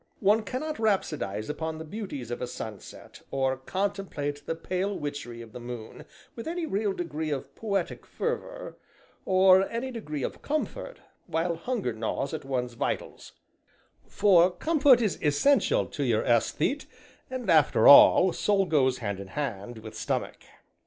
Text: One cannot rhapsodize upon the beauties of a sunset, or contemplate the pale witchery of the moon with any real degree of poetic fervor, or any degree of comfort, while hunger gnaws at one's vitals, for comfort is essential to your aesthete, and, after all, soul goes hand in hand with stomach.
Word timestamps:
One 0.19 0.41
cannot 0.41 0.77
rhapsodize 0.79 1.47
upon 1.47 1.77
the 1.77 1.85
beauties 1.85 2.31
of 2.31 2.41
a 2.41 2.47
sunset, 2.47 3.21
or 3.29 3.55
contemplate 3.57 4.47
the 4.47 4.55
pale 4.55 4.97
witchery 4.97 5.43
of 5.43 5.51
the 5.51 5.59
moon 5.59 6.05
with 6.35 6.47
any 6.47 6.65
real 6.65 6.91
degree 6.91 7.29
of 7.29 7.53
poetic 7.53 8.07
fervor, 8.07 8.79
or 9.25 9.69
any 9.69 9.91
degree 9.91 10.23
of 10.23 10.41
comfort, 10.41 11.01
while 11.27 11.55
hunger 11.55 11.93
gnaws 11.93 12.33
at 12.33 12.43
one's 12.43 12.73
vitals, 12.73 13.33
for 14.07 14.49
comfort 14.49 15.01
is 15.03 15.21
essential 15.21 15.85
to 15.85 16.03
your 16.03 16.23
aesthete, 16.25 16.87
and, 17.29 17.47
after 17.51 17.87
all, 17.87 18.33
soul 18.33 18.65
goes 18.65 18.97
hand 18.97 19.19
in 19.19 19.27
hand 19.27 19.77
with 19.77 19.95
stomach. 19.95 20.39